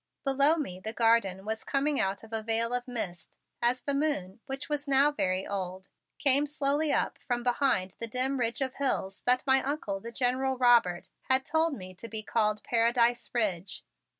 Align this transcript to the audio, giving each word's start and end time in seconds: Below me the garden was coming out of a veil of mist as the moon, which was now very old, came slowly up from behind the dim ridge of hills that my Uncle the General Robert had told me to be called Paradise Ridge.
Below 0.23 0.55
me 0.57 0.79
the 0.79 0.93
garden 0.93 1.45
was 1.45 1.63
coming 1.63 1.99
out 1.99 2.23
of 2.23 2.33
a 2.33 2.41
veil 2.41 2.73
of 2.73 2.87
mist 2.87 3.29
as 3.61 3.81
the 3.81 3.93
moon, 3.93 4.39
which 4.47 4.67
was 4.67 4.87
now 4.87 5.11
very 5.11 5.45
old, 5.45 5.89
came 6.17 6.47
slowly 6.47 6.91
up 6.91 7.19
from 7.27 7.43
behind 7.43 7.93
the 7.99 8.07
dim 8.07 8.39
ridge 8.39 8.61
of 8.61 8.73
hills 8.77 9.21
that 9.27 9.45
my 9.45 9.61
Uncle 9.61 9.99
the 9.99 10.11
General 10.11 10.57
Robert 10.57 11.11
had 11.29 11.45
told 11.45 11.75
me 11.75 11.93
to 11.93 12.07
be 12.07 12.23
called 12.23 12.63
Paradise 12.63 13.29
Ridge. 13.31 13.83